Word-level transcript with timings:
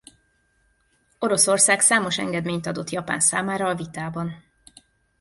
Oroszország 1.19 1.79
számos 1.79 2.17
engedményt 2.17 2.65
adott 2.65 2.89
Japán 2.89 3.19
számára 3.19 3.67
a 3.67 3.75
vitában. 3.75 4.43